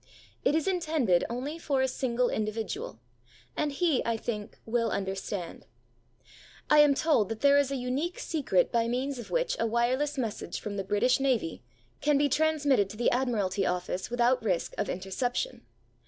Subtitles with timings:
[0.43, 2.99] It is intended only for a single individual;
[3.55, 5.67] and he, I think, will understand.
[6.71, 10.17] I am told that there is a unique secret by means of which a wireless
[10.17, 11.61] message from the British Navy
[12.01, 15.67] can be transmitted to the Admiralty Office without risk of interception.